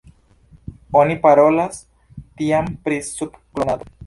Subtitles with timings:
[1.01, 1.83] Oni parolas
[2.41, 3.93] tiam pri sub-klonado.